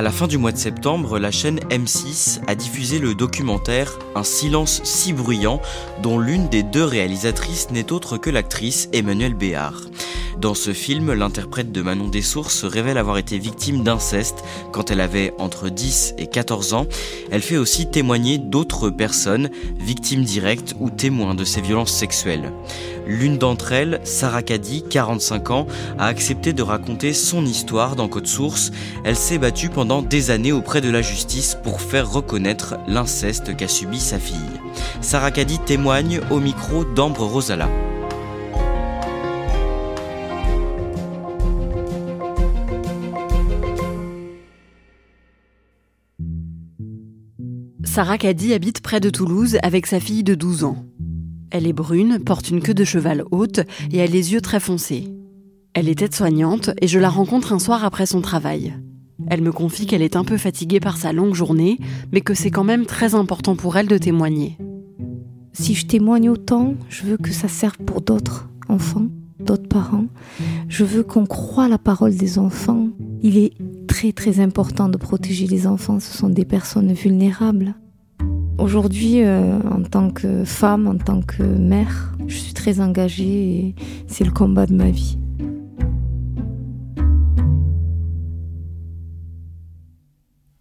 [0.00, 4.24] À la fin du mois de septembre, la chaîne M6 a diffusé le documentaire Un
[4.24, 5.60] silence si bruyant,
[6.02, 9.82] dont l'une des deux réalisatrices n'est autre que l'actrice Emmanuelle Béard.
[10.38, 15.02] Dans ce film, l'interprète de Manon Dessources se révèle avoir été victime d'inceste quand elle
[15.02, 16.86] avait entre 10 et 14 ans.
[17.30, 22.52] Elle fait aussi témoigner d'autres personnes, victimes directes ou témoins de ces violences sexuelles.
[23.10, 25.66] L'une d'entre elles, Sarah Caddy, 45 ans,
[25.98, 28.70] a accepté de raconter son histoire dans Code Source.
[29.02, 33.66] Elle s'est battue pendant des années auprès de la justice pour faire reconnaître l'inceste qu'a
[33.66, 34.36] subi sa fille.
[35.00, 37.68] Sarah Caddy témoigne au micro d'Ambre Rosala.
[47.82, 50.89] Sarah Caddy habite près de Toulouse avec sa fille de 12 ans.
[51.50, 55.08] Elle est brune, porte une queue de cheval haute et a les yeux très foncés.
[55.74, 58.74] Elle est aide-soignante et je la rencontre un soir après son travail.
[59.28, 61.78] Elle me confie qu'elle est un peu fatiguée par sa longue journée,
[62.12, 64.56] mais que c'est quand même très important pour elle de témoigner.
[65.52, 69.06] Si je témoigne autant, je veux que ça serve pour d'autres enfants,
[69.40, 70.06] d'autres parents.
[70.68, 72.88] Je veux qu'on croie la parole des enfants.
[73.22, 73.52] Il est
[73.88, 77.74] très très important de protéger les enfants, ce sont des personnes vulnérables.
[78.60, 83.74] Aujourd'hui, euh, en tant que femme, en tant que mère, je suis très engagée et
[84.06, 85.16] c'est le combat de ma vie.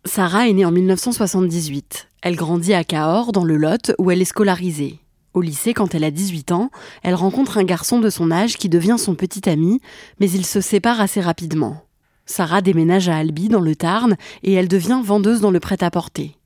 [0.05, 2.07] Sarah est née en 1978.
[2.21, 4.99] Elle grandit à Cahors, dans le Lot, où elle est scolarisée.
[5.33, 6.71] Au lycée, quand elle a 18 ans,
[7.03, 9.81] elle rencontre un garçon de son âge qui devient son petit ami,
[10.21, 11.83] mais ils se séparent assez rapidement.
[12.25, 16.38] Sarah déménage à Albi, dans le Tarn, et elle devient vendeuse dans le prêt-à-porter.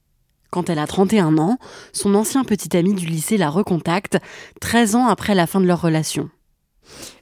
[0.54, 1.58] Quand elle a 31 ans,
[1.94, 4.20] son ancien petit ami du lycée la recontacte,
[4.62, 6.30] 13 ans après la fin de leur relation.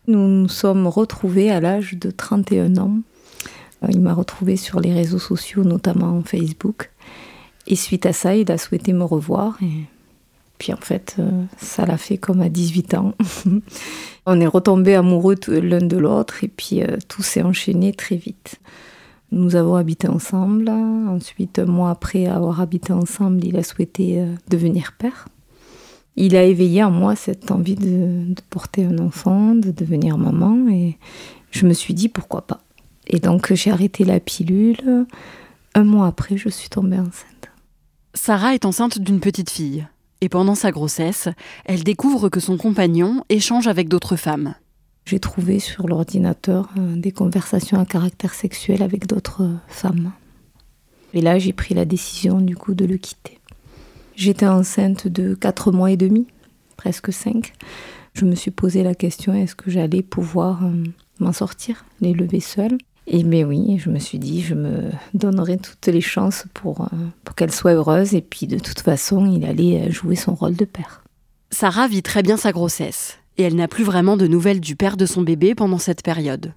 [0.08, 2.98] Nous nous sommes retrouvés à l'âge de 31 ans.
[3.84, 6.92] Euh, Il m'a retrouvée sur les réseaux sociaux, notamment Facebook.
[7.68, 9.58] Et suite à ça, il a souhaité me revoir.
[9.62, 9.88] Et
[10.58, 13.14] puis en fait, euh, ça l'a fait comme à 18 ans.
[14.26, 18.60] On est retombés amoureux l'un de l'autre et puis euh, tout s'est enchaîné très vite.
[19.32, 20.70] Nous avons habité ensemble.
[20.70, 25.28] Ensuite, un mois après avoir habité ensemble, il a souhaité euh, devenir père.
[26.18, 30.98] Il a éveillé en moi cette envie de porter un enfant, de devenir maman et
[31.52, 32.60] je me suis dit pourquoi pas.
[33.08, 35.06] Et donc j'ai arrêté la pilule.
[35.74, 37.50] Un mois après, je suis tombée enceinte.
[38.14, 39.88] Sarah est enceinte d'une petite fille.
[40.20, 41.30] Et pendant sa grossesse,
[41.66, 44.54] elle découvre que son compagnon échange avec d'autres femmes.
[45.12, 50.14] J'ai trouvé sur l'ordinateur euh, des conversations à caractère sexuel avec d'autres euh, femmes.
[51.14, 53.38] Et là, j'ai pris la décision du coup de le quitter.
[54.16, 56.28] J'étais enceinte de 4 mois et demi,
[56.78, 57.52] presque 5.
[58.14, 60.82] Je me suis posé la question est-ce que j'allais pouvoir euh,
[61.20, 62.78] m'en sortir, les lever seule?
[63.06, 66.88] Et bien oui, je me suis dit je me donnerai toutes les chances pour,
[67.26, 70.64] pour qu'elle soit heureuse et puis de toute façon, il allait jouer son rôle de
[70.64, 71.04] père.
[71.50, 74.98] Sarah vit très bien sa grossesse, et elle n'a plus vraiment de nouvelles du père
[74.98, 76.54] de son bébé pendant cette période.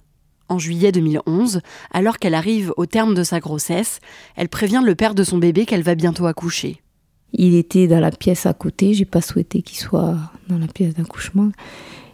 [0.47, 1.61] En juillet 2011,
[1.91, 3.99] alors qu'elle arrive au terme de sa grossesse,
[4.35, 6.81] elle prévient le père de son bébé qu'elle va bientôt accoucher.
[7.33, 10.17] Il était dans la pièce à côté, j'ai pas souhaité qu'il soit
[10.47, 11.51] dans la pièce d'accouchement.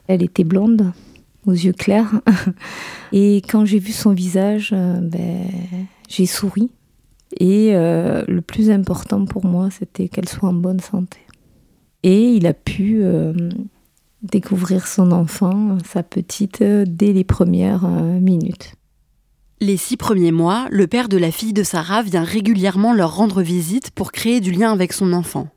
[0.08, 0.94] Elle était blonde,
[1.46, 2.22] aux yeux clairs.
[3.12, 5.46] Et quand j'ai vu son visage, euh, ben,
[6.10, 6.72] j'ai souri.
[7.40, 11.20] Et euh, le plus important pour moi, c'était qu'elle soit en bonne santé.
[12.04, 13.34] Et il a pu euh,
[14.22, 18.74] découvrir son enfant, sa petite, euh, dès les premières euh, minutes.
[19.60, 23.42] Les six premiers mois, le père de la fille de Sarah vient régulièrement leur rendre
[23.42, 25.50] visite pour créer du lien avec son enfant.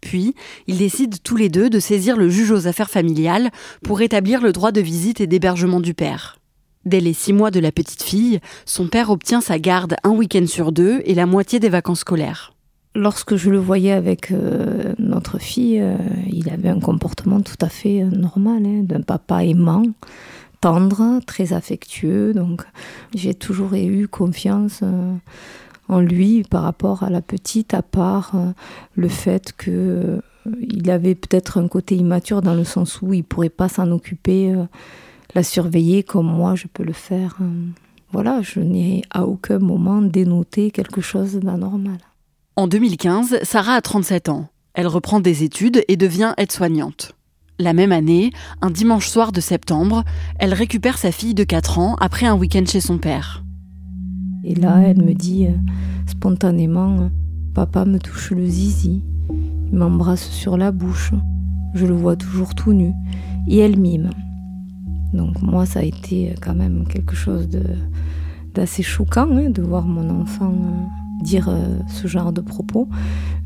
[0.00, 0.34] Puis,
[0.66, 3.50] ils décident tous les deux de saisir le juge aux affaires familiales
[3.84, 6.38] pour établir le droit de visite et d'hébergement du père.
[6.84, 10.46] Dès les six mois de la petite fille, son père obtient sa garde un week-end
[10.48, 12.54] sur deux et la moitié des vacances scolaires.
[12.94, 15.96] Lorsque je le voyais avec euh, notre fille, euh,
[16.30, 19.84] il avait un comportement tout à fait euh, normal, hein, d'un papa aimant,
[20.60, 22.34] tendre, très affectueux.
[22.34, 22.64] Donc
[23.14, 24.82] j'ai toujours eu confiance
[25.88, 28.34] en lui par rapport à la petite, à part
[28.94, 30.20] le fait que
[30.60, 34.54] il avait peut-être un côté immature dans le sens où il pourrait pas s'en occuper
[35.34, 37.38] la surveiller comme moi je peux le faire.
[38.12, 41.98] Voilà, je n'ai à aucun moment dénoté quelque chose d'anormal.
[42.54, 44.48] En 2015, Sarah a 37 ans.
[44.74, 47.16] Elle reprend des études et devient aide-soignante.
[47.58, 50.04] La même année, un dimanche soir de septembre,
[50.38, 53.42] elle récupère sa fille de 4 ans après un week-end chez son père.
[54.44, 55.52] Et là, elle me dit euh,
[56.06, 57.10] spontanément
[57.54, 61.12] Papa me touche le zizi, il m'embrasse sur la bouche,
[61.72, 62.92] je le vois toujours tout nu,
[63.48, 64.10] et elle mime.
[65.14, 67.48] Donc moi, ça a été quand même quelque chose
[68.52, 72.88] d'assez choquant hein, de voir mon enfant euh, dire euh, ce genre de propos.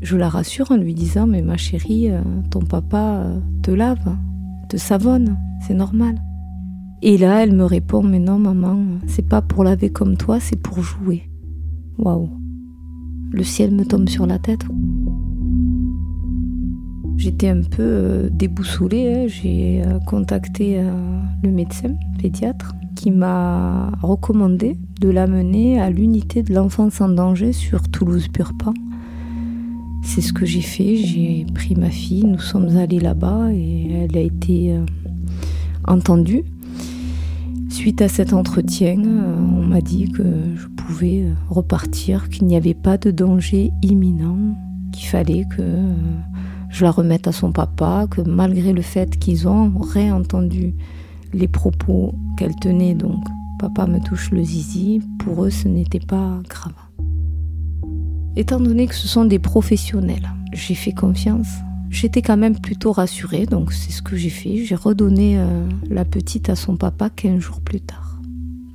[0.01, 3.25] Je la rassure en lui disant mais ma chérie, euh, ton papa
[3.61, 4.15] te lave,
[4.69, 6.21] te savonne, c'est normal.
[7.01, 10.61] Et là, elle me répond mais non maman, c'est pas pour laver comme toi, c'est
[10.61, 11.29] pour jouer.
[11.97, 12.29] Waouh.
[13.31, 14.65] Le ciel me tombe sur la tête.
[17.17, 19.13] J'étais un peu euh, déboussolée.
[19.13, 19.27] Hein.
[19.27, 20.91] J'ai euh, contacté euh,
[21.43, 27.83] le médecin pédiatre qui m'a recommandé de l'amener à l'unité de l'enfance en danger sur
[27.83, 28.73] Toulouse-Purpan.
[30.03, 30.95] C'est ce que j'ai fait.
[30.95, 34.75] J'ai pris ma fille, nous sommes allés là-bas et elle a été
[35.85, 36.43] entendue.
[37.69, 40.23] Suite à cet entretien, on m'a dit que
[40.55, 44.57] je pouvais repartir, qu'il n'y avait pas de danger imminent,
[44.91, 45.61] qu'il fallait que
[46.69, 50.73] je la remette à son papa, que malgré le fait qu'ils ont réentendu
[51.33, 53.23] les propos qu'elle tenait, donc
[53.59, 56.73] papa me touche le zizi, pour eux ce n'était pas grave.
[58.35, 61.47] Étant donné que ce sont des professionnels, j'ai fait confiance.
[61.89, 64.63] J'étais quand même plutôt rassurée, donc c'est ce que j'ai fait.
[64.65, 68.19] J'ai redonné euh, la petite à son papa 15 jours plus tard.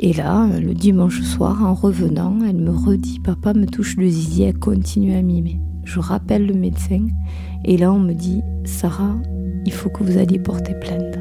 [0.00, 4.42] Et là, le dimanche soir, en revenant, elle me redit Papa me touche le zizi,
[4.42, 5.60] elle continue à mimer.
[5.84, 7.06] Je rappelle le médecin
[7.64, 9.16] et là, on me dit, Sarah,
[9.64, 11.18] il faut que vous alliez porter plainte.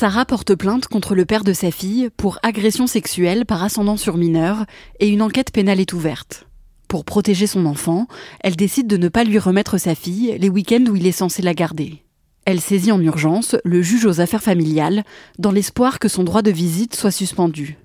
[0.00, 4.16] Sarah porte plainte contre le père de sa fille pour agression sexuelle par ascendant sur
[4.16, 4.64] mineur
[4.98, 6.46] et une enquête pénale est ouverte.
[6.88, 8.06] Pour protéger son enfant,
[8.42, 11.42] elle décide de ne pas lui remettre sa fille les week-ends où il est censé
[11.42, 12.02] la garder.
[12.46, 15.04] Elle saisit en urgence le juge aux affaires familiales
[15.38, 17.76] dans l'espoir que son droit de visite soit suspendu.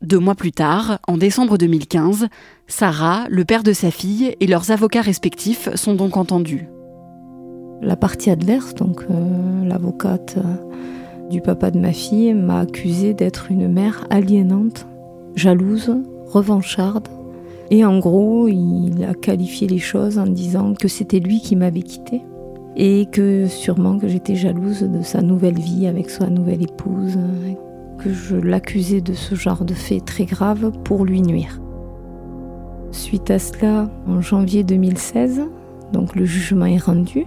[0.00, 2.28] Deux mois plus tard, en décembre 2015,
[2.68, 6.68] Sarah, le père de sa fille et leurs avocats respectifs sont donc entendus.
[7.82, 10.68] La partie adverse, donc euh, l'avocate euh,
[11.30, 14.86] du papa de ma fille, m'a accusée d'être une mère aliénante,
[15.34, 15.94] jalouse,
[16.26, 17.08] revancharde.
[17.70, 21.82] Et en gros, il a qualifié les choses en disant que c'était lui qui m'avait
[21.82, 22.22] quittée
[22.76, 27.18] et que sûrement que j'étais jalouse de sa nouvelle vie avec sa nouvelle épouse
[27.98, 31.60] que je l'accusais de ce genre de fait très grave pour lui nuire.
[32.92, 35.42] Suite à cela, en janvier 2016,
[35.92, 37.26] donc le jugement est rendu,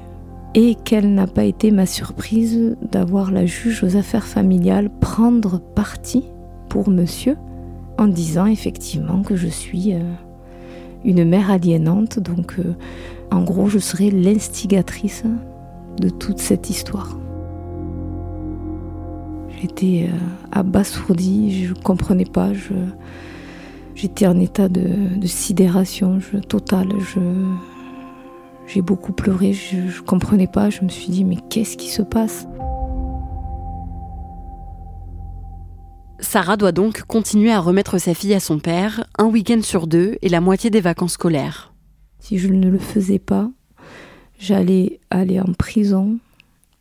[0.53, 6.25] et quelle n'a pas été ma surprise d'avoir la juge aux affaires familiales prendre parti
[6.69, 7.37] pour monsieur
[7.97, 9.99] en disant effectivement que je suis euh,
[11.05, 12.73] une mère aliénante, donc euh,
[13.31, 15.23] en gros je serai l'instigatrice
[15.99, 17.17] de toute cette histoire.
[19.61, 20.17] J'étais euh,
[20.51, 22.49] abasourdie, je ne comprenais pas.
[23.95, 24.83] j'étais en état de,
[25.25, 26.89] sidération totale.
[28.67, 30.69] J'ai beaucoup pleuré, je ne comprenais pas.
[30.69, 32.47] Je me suis dit, mais qu'est-ce qui se passe?
[36.19, 40.17] Sarah doit donc continuer à remettre sa fille à son père un week-end sur deux
[40.21, 41.73] et la moitié des vacances scolaires.
[42.19, 43.49] Si je ne le faisais pas,
[44.39, 46.19] j'allais aller en prison,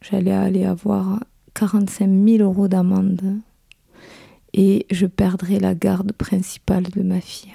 [0.03, 1.21] j'allais aller avoir
[1.55, 3.39] 45 000 euros d'amende
[4.53, 7.55] et je perdrais la garde principale de ma fille.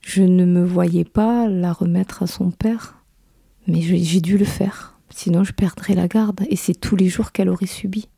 [0.00, 3.01] Je ne me voyais pas la remettre à son père,
[3.66, 7.32] mais j'ai dû le faire, sinon je perdrais la garde et c'est tous les jours
[7.32, 8.08] qu'elle aurait subi.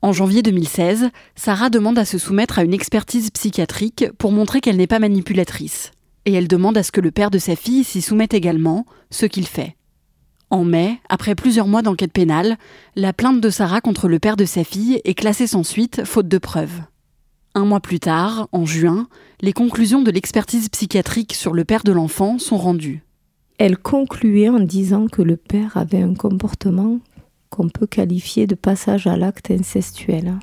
[0.00, 4.76] En janvier 2016, Sarah demande à se soumettre à une expertise psychiatrique pour montrer qu'elle
[4.76, 5.90] n'est pas manipulatrice.
[6.24, 9.26] Et elle demande à ce que le père de sa fille s'y soumette également, ce
[9.26, 9.76] qu'il fait.
[10.50, 12.58] En mai, après plusieurs mois d'enquête pénale,
[12.94, 16.28] la plainte de Sarah contre le père de sa fille est classée sans suite, faute
[16.28, 16.82] de preuves.
[17.54, 19.08] Un mois plus tard, en juin,
[19.40, 23.02] les conclusions de l'expertise psychiatrique sur le père de l'enfant sont rendues.
[23.58, 27.00] Elle concluait en disant que le père avait un comportement
[27.50, 30.38] qu'on peut qualifier de passage à l'acte incestuel.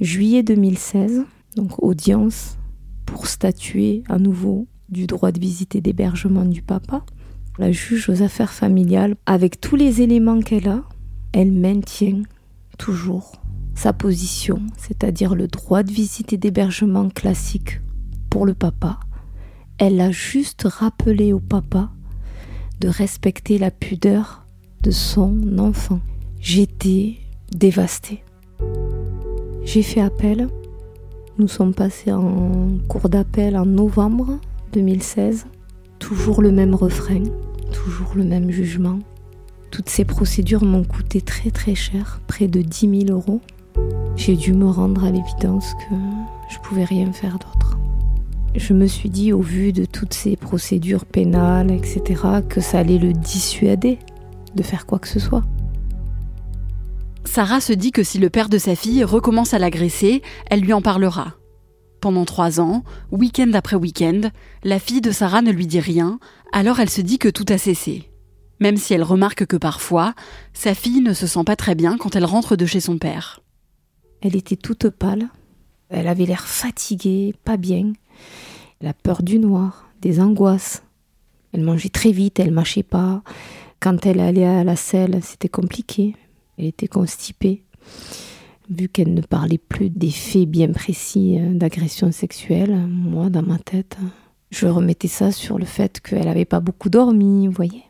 [0.00, 1.22] Juillet 2016,
[1.54, 2.58] donc audience
[3.06, 7.04] pour statuer à nouveau du droit de visite et d'hébergement du papa.
[7.56, 10.82] La juge aux affaires familiales, avec tous les éléments qu'elle a,
[11.32, 12.24] elle maintient
[12.78, 13.40] toujours
[13.76, 17.80] sa position, c'est-à-dire le droit de visite et d'hébergement classique
[18.28, 18.98] pour le papa.
[19.78, 21.92] Elle a juste rappelé au papa
[22.84, 24.44] de respecter la pudeur
[24.82, 26.00] de son enfant.
[26.38, 27.14] J'étais
[27.50, 28.22] dévastée.
[29.64, 30.48] J'ai fait appel.
[31.38, 34.38] Nous sommes passés en cours d'appel en novembre
[34.74, 35.46] 2016.
[35.98, 37.22] Toujours le même refrain,
[37.72, 38.98] toujours le même jugement.
[39.70, 43.40] Toutes ces procédures m'ont coûté très très cher, près de 10 000 euros.
[44.14, 45.94] J'ai dû me rendre à l'évidence que
[46.50, 47.63] je pouvais rien faire d'autre.
[48.54, 52.98] Je me suis dit, au vu de toutes ces procédures pénales, etc., que ça allait
[52.98, 53.98] le dissuader
[54.54, 55.42] de faire quoi que ce soit.
[57.24, 60.72] Sarah se dit que si le père de sa fille recommence à l'agresser, elle lui
[60.72, 61.34] en parlera.
[62.00, 64.20] Pendant trois ans, week-end après week-end,
[64.62, 66.20] la fille de Sarah ne lui dit rien,
[66.52, 68.10] alors elle se dit que tout a cessé.
[68.60, 70.14] Même si elle remarque que parfois,
[70.52, 73.40] sa fille ne se sent pas très bien quand elle rentre de chez son père.
[74.20, 75.28] Elle était toute pâle,
[75.88, 77.92] elle avait l'air fatiguée, pas bien.
[78.80, 80.82] Elle a peur du noir, des angoisses.
[81.52, 83.22] Elle mangeait très vite, elle mâchait pas.
[83.80, 86.16] Quand elle allait à la selle, c'était compliqué.
[86.58, 87.64] Elle était constipée.
[88.70, 93.58] Vu qu'elle ne parlait plus des faits bien précis euh, d'agression sexuelle, moi, dans ma
[93.58, 93.98] tête,
[94.50, 97.82] je remettais ça sur le fait qu'elle n'avait pas beaucoup dormi, vous voyez.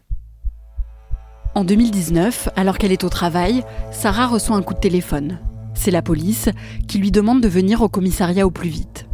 [1.54, 3.62] En 2019, alors qu'elle est au travail,
[3.93, 5.38] Sarah reçoit un coup de téléphone.
[5.75, 6.49] C'est la police
[6.88, 9.07] qui lui demande de venir au commissariat au plus vite.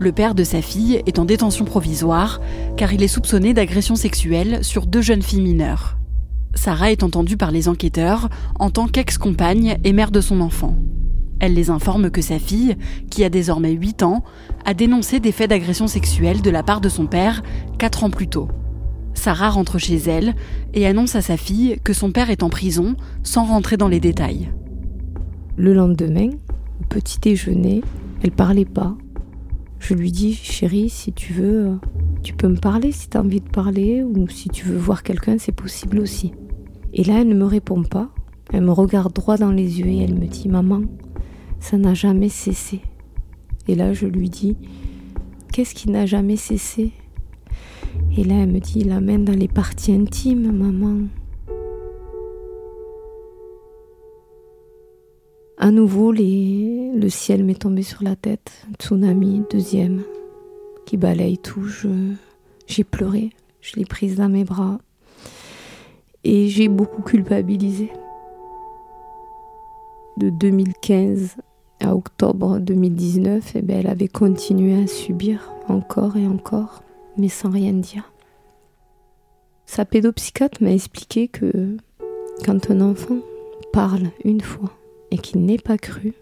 [0.00, 2.40] Le père de sa fille est en détention provisoire
[2.76, 5.98] car il est soupçonné d'agression sexuelle sur deux jeunes filles mineures.
[6.54, 10.76] Sarah est entendue par les enquêteurs en tant qu'ex-compagne et mère de son enfant.
[11.40, 12.76] Elle les informe que sa fille,
[13.10, 14.24] qui a désormais 8 ans,
[14.64, 17.42] a dénoncé des faits d'agression sexuelle de la part de son père
[17.78, 18.48] 4 ans plus tôt.
[19.14, 20.34] Sarah rentre chez elle
[20.74, 24.00] et annonce à sa fille que son père est en prison sans rentrer dans les
[24.00, 24.50] détails.
[25.56, 26.30] Le lendemain,
[26.80, 27.82] au petit déjeuner,
[28.22, 28.96] elle parlait pas.
[29.78, 31.78] Je lui dis, chérie, si tu veux,
[32.22, 35.02] tu peux me parler si tu as envie de parler, ou si tu veux voir
[35.02, 36.32] quelqu'un, c'est possible aussi.
[36.94, 38.10] Et là, elle ne me répond pas.
[38.52, 40.82] Elle me regarde droit dans les yeux et elle me dit, maman,
[41.60, 42.80] ça n'a jamais cessé.
[43.68, 44.56] Et là, je lui dis,
[45.52, 46.92] qu'est-ce qui n'a jamais cessé?
[48.16, 51.08] Et là, elle me dit, la main dans les parties intimes, maman.
[55.64, 58.52] À nouveau, le ciel m'est tombé sur la tête.
[58.78, 60.02] Tsunami, deuxième,
[60.84, 61.66] qui balaye tout.
[62.66, 63.30] J'ai pleuré,
[63.62, 64.78] je l'ai prise dans mes bras.
[66.22, 67.90] Et j'ai beaucoup culpabilisé.
[70.18, 71.36] De 2015
[71.80, 76.82] à octobre 2019, eh ben, elle avait continué à subir encore et encore,
[77.16, 78.12] mais sans rien dire.
[79.64, 81.78] Sa pédopsychiatre m'a expliqué que
[82.44, 83.16] quand un enfant
[83.72, 84.70] parle une fois
[85.14, 86.12] et qu'il n'est pas cru,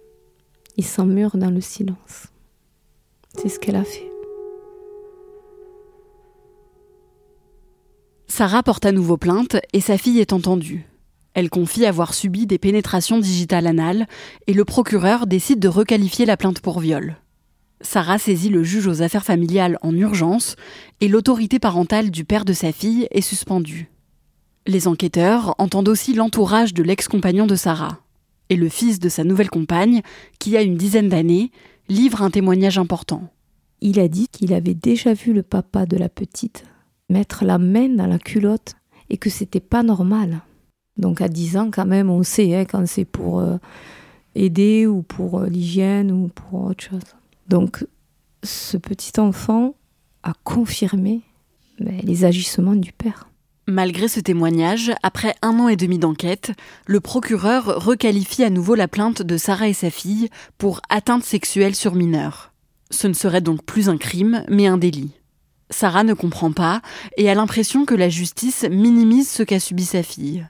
[0.76, 2.26] il s'emmure dans le silence.
[3.38, 4.12] C'est ce qu'elle a fait.
[8.28, 10.86] Sarah porte à nouveau plainte et sa fille est entendue.
[11.32, 14.06] Elle confie avoir subi des pénétrations digitales anales
[14.46, 17.16] et le procureur décide de requalifier la plainte pour viol.
[17.80, 20.56] Sarah saisit le juge aux affaires familiales en urgence
[21.00, 23.90] et l'autorité parentale du père de sa fille est suspendue.
[24.66, 28.02] Les enquêteurs entendent aussi l'entourage de l'ex-compagnon de Sarah.
[28.48, 30.02] Et le fils de sa nouvelle compagne,
[30.38, 31.50] qui a une dizaine d'années,
[31.88, 33.28] livre un témoignage important.
[33.80, 36.64] Il a dit qu'il avait déjà vu le papa de la petite
[37.08, 38.74] mettre la main dans la culotte
[39.10, 40.40] et que c'était pas normal.
[40.96, 43.56] Donc à 10 ans, quand même, on sait hein, quand c'est pour euh,
[44.34, 47.16] aider ou pour euh, l'hygiène ou pour autre chose.
[47.48, 47.86] Donc
[48.42, 49.74] ce petit enfant
[50.22, 51.20] a confirmé
[51.78, 53.28] ben, les agissements du père.
[53.68, 56.50] Malgré ce témoignage, après un an et demi d'enquête,
[56.86, 61.76] le procureur requalifie à nouveau la plainte de Sarah et sa fille pour atteinte sexuelle
[61.76, 62.52] sur mineur.
[62.90, 65.12] Ce ne serait donc plus un crime, mais un délit.
[65.70, 66.82] Sarah ne comprend pas
[67.16, 70.44] et a l'impression que la justice minimise ce qu'a subi sa fille.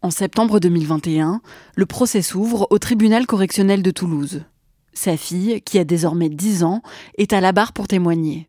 [0.00, 1.40] En septembre 2021,
[1.74, 4.44] le procès s'ouvre au tribunal correctionnel de Toulouse.
[4.92, 6.82] Sa fille, qui a désormais 10 ans,
[7.18, 8.48] est à la barre pour témoigner.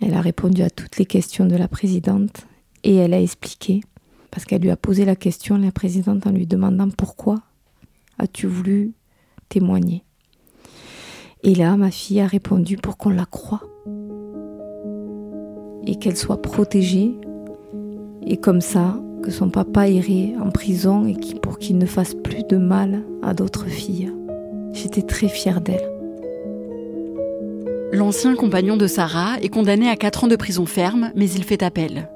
[0.00, 2.46] Elle a répondu à toutes les questions de la présidente
[2.84, 3.80] et elle a expliqué
[4.30, 7.36] parce qu'elle lui a posé la question, la présidente, en lui demandant pourquoi
[8.18, 8.92] as-tu voulu
[9.48, 10.04] témoigner
[11.42, 13.62] Et là, ma fille a répondu pour qu'on la croie
[15.86, 17.14] et qu'elle soit protégée
[18.26, 22.44] et comme ça que son papa irait en prison et pour qu'il ne fasse plus
[22.44, 24.12] de mal à d'autres filles.
[24.72, 25.90] J'étais très fière d'elle.
[27.90, 31.62] L'ancien compagnon de Sarah est condamné à 4 ans de prison ferme, mais il fait
[31.62, 32.10] appel.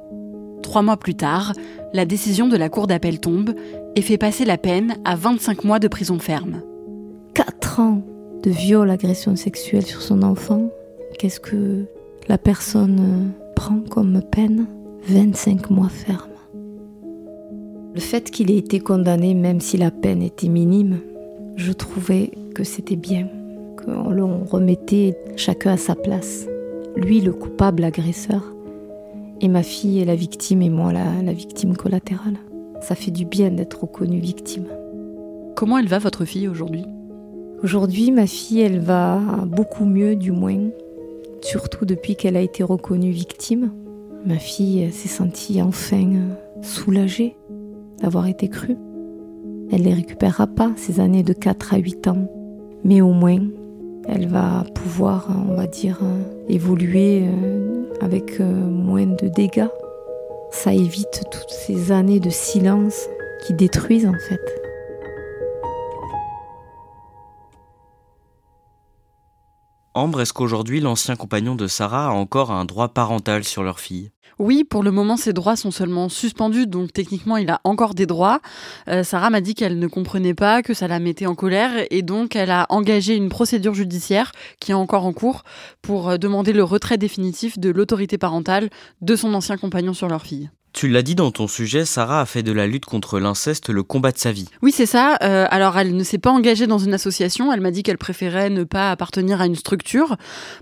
[0.73, 1.53] Trois mois plus tard,
[1.93, 3.51] la décision de la Cour d'appel tombe
[3.95, 6.63] et fait passer la peine à 25 mois de prison ferme.
[7.35, 8.01] 4 ans
[8.43, 10.71] de viol, agression sexuelle sur son enfant.
[11.19, 11.85] Qu'est-ce que
[12.27, 14.65] la personne prend comme peine?
[15.09, 16.31] 25 mois ferme.
[17.93, 21.01] Le fait qu'il ait été condamné, même si la peine était minime,
[21.57, 23.29] je trouvais que c'était bien,
[23.77, 26.47] qu'on remettait chacun à sa place.
[26.97, 28.55] Lui, le coupable agresseur,
[29.43, 32.39] et ma fille est la victime, et moi, la, la victime collatérale.
[32.81, 34.67] Ça fait du bien d'être reconnue victime.
[35.57, 36.85] Comment elle va, votre fille, aujourd'hui?
[37.63, 40.71] Aujourd'hui, ma fille, elle va beaucoup mieux, du moins,
[41.43, 43.73] surtout depuis qu'elle a été reconnue victime.
[44.25, 46.09] Ma fille s'est sentie enfin
[46.63, 47.37] soulagée
[48.01, 48.77] d'avoir été crue.
[49.73, 52.29] Elle ne les récupérera pas, ces années de 4 à 8 ans,
[52.85, 53.41] mais au moins,
[54.09, 56.01] elle va pouvoir, on va dire,
[56.49, 59.69] évoluer euh, avec euh, moins de dégâts.
[60.51, 63.07] Ça évite toutes ces années de silence
[63.47, 64.41] qui détruisent en fait.
[69.95, 74.11] Ambre, est-ce qu'aujourd'hui l'ancien compagnon de Sarah a encore un droit parental sur leur fille?
[74.39, 78.07] Oui, pour le moment, ses droits sont seulement suspendus, donc techniquement, il a encore des
[78.07, 78.41] droits.
[78.89, 82.01] Euh, Sarah m'a dit qu'elle ne comprenait pas, que ça la mettait en colère, et
[82.01, 85.43] donc elle a engagé une procédure judiciaire qui est encore en cours
[85.83, 88.71] pour euh, demander le retrait définitif de l'autorité parentale
[89.03, 90.51] de son ancien compagnon sur leur fille.
[90.73, 93.83] Tu l'as dit dans ton sujet, Sarah a fait de la lutte contre l'inceste le
[93.83, 94.49] combat de sa vie.
[94.63, 95.19] Oui, c'est ça.
[95.23, 97.53] Euh, alors, elle ne s'est pas engagée dans une association.
[97.53, 100.17] Elle m'a dit qu'elle préférait ne pas appartenir à une structure.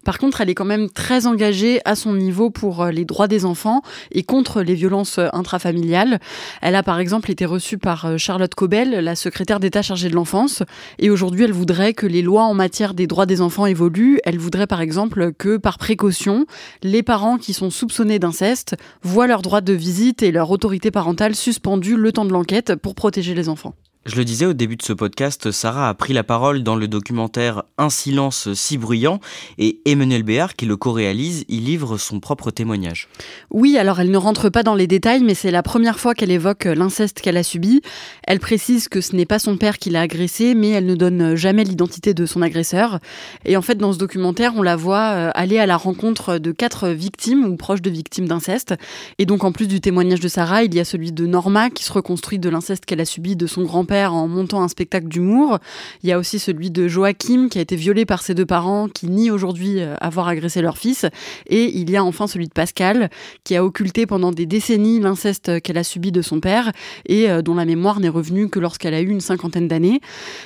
[0.04, 3.28] Par contre, elle est quand même très engagée à son niveau pour euh, les droits
[3.28, 6.18] des enfants et contre les violences euh, intrafamiliales.
[6.60, 10.64] Elle a par exemple été reçue par Charlotte Cobel, la secrétaire d'État chargée de l'enfance.
[10.98, 14.18] Et aujourd'hui, elle voudrait que les lois en matière des droits des enfants évoluent.
[14.24, 16.46] Elle voudrait par exemple que, par précaution,
[16.82, 21.34] les parents qui sont soupçonnés d'inceste voient leur droit de visite et leur autorité parentale
[21.34, 23.74] suspendue le temps de l'enquête pour protéger les enfants.
[24.06, 26.88] Je le disais au début de ce podcast, Sarah a pris la parole dans le
[26.88, 29.20] documentaire Un silence si bruyant
[29.58, 33.08] et Emmanuel Béard, qui le co-réalise, y livre son propre témoignage.
[33.50, 36.30] Oui, alors elle ne rentre pas dans les détails, mais c'est la première fois qu'elle
[36.30, 37.82] évoque l'inceste qu'elle a subi.
[38.26, 41.34] Elle précise que ce n'est pas son père qui l'a agressée, mais elle ne donne
[41.34, 43.00] jamais l'identité de son agresseur.
[43.44, 46.52] Et en fait, dans ce documentaire, on la voit euh, aller à la rencontre de
[46.52, 48.74] quatre victimes ou proches de victimes d'inceste.
[49.18, 51.84] Et donc, en plus du témoignage de Sarah, il y a celui de Norma qui
[51.84, 55.58] se reconstruit de l'inceste qu'elle a subi de son grand-père en montant un spectacle d'humour.
[56.02, 58.88] Il y a aussi celui de Joachim qui a été violé par ses deux parents,
[58.88, 61.06] qui nie aujourd'hui euh, avoir agressé leur fils.
[61.46, 63.10] Et il y a enfin celui de Pascal
[63.44, 66.72] qui a occulté pendant des décennies l'inceste qu'elle a subi de son père
[67.06, 70.00] et euh, dont la mémoire n'est revenue que lorsqu'elle a eu une cinquantaine d'années.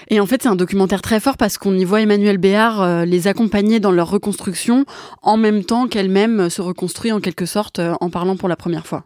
[0.09, 3.05] Et en fait, c'est un documentaire très fort parce qu'on y voit Emmanuel Béard euh,
[3.05, 4.85] les accompagner dans leur reconstruction
[5.23, 9.05] en même temps qu'elle-même se reconstruit en quelque sorte en parlant pour la première fois.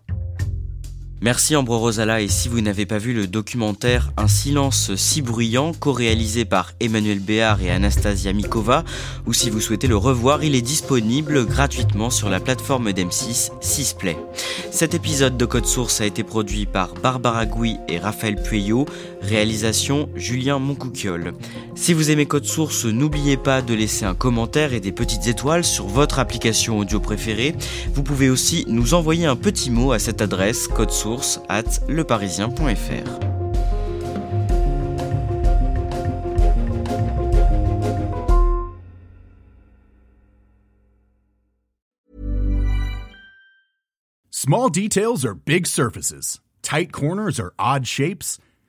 [1.21, 5.73] Merci Ambre Rosala et si vous n'avez pas vu le documentaire Un silence si bruyant
[5.73, 8.85] co-réalisé par Emmanuel Béard et Anastasia Mikova
[9.27, 14.17] ou si vous souhaitez le revoir, il est disponible gratuitement sur la plateforme d'M6 Sisplay.
[14.71, 18.87] Cet épisode de Code Source a été produit par Barbara Gouy et Raphaël Pueyo,
[19.21, 21.35] réalisation Julien Moncouquiol.
[21.75, 25.65] Si vous aimez Code Source, n'oubliez pas de laisser un commentaire et des petites étoiles
[25.65, 27.55] sur votre application audio préférée.
[27.95, 33.39] Vous pouvez aussi nous envoyer un petit mot à cette adresse source at leparisien.fr.
[44.31, 46.41] Small details are big surfaces.
[46.63, 48.39] Tight corners are odd shapes.